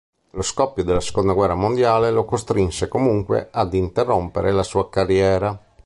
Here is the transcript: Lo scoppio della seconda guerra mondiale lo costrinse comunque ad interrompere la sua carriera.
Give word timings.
Lo 0.31 0.41
scoppio 0.41 0.83
della 0.83 0.99
seconda 0.99 1.31
guerra 1.33 1.53
mondiale 1.53 2.09
lo 2.09 2.25
costrinse 2.25 2.87
comunque 2.87 3.49
ad 3.51 3.75
interrompere 3.75 4.51
la 4.51 4.63
sua 4.63 4.89
carriera. 4.89 5.63